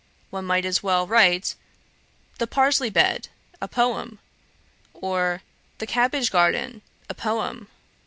[0.31, 1.53] One might as well write
[2.39, 3.27] the "Parsley bed,
[3.61, 4.17] a Poem;"
[4.95, 5.43] or
[5.77, 7.67] "The Cabbage garden, a Poem."'